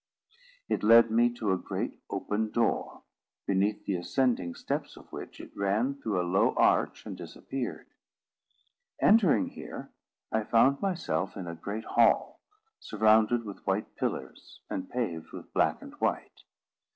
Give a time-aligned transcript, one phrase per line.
[0.67, 3.03] It led me to a great open door,
[3.45, 7.85] beneath the ascending steps of which it ran through a low arch and disappeared.
[8.99, 9.91] Entering here,
[10.31, 12.39] I found myself in a great hall,
[12.79, 16.45] surrounded with white pillars, and paved with black and white.